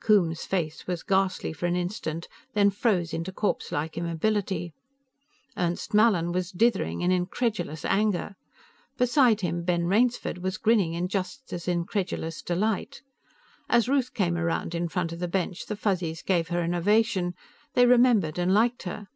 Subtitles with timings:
[0.00, 4.72] Coombes's face was ghastly for an instant, then froze into corpselike immobility:
[5.58, 8.34] Ernst Mallin was dithering in incredulous anger;
[8.96, 13.02] beside him Ben Rainsford was grinning in just as incredulous delight.
[13.68, 17.34] As Ruth came around in front of the bench, the Fuzzies gave her an ovation;
[17.74, 19.08] they remembered and liked her.